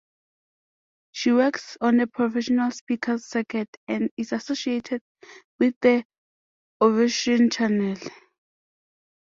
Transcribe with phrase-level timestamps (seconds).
[1.11, 5.03] She works on the professional speakers' circuit, and is associated
[5.59, 6.05] with the
[6.81, 7.97] Ovation Channel.